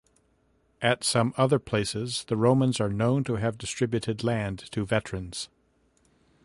At 0.81 1.03
some 1.03 1.31
other 1.37 1.59
places 1.59 2.25
the 2.27 2.35
Romans 2.35 2.81
are 2.81 2.89
known 2.89 3.23
to 3.25 3.35
have 3.35 3.59
distributed 3.59 4.23
land 4.23 4.57
to 4.71 4.83
veterans. 4.83 5.47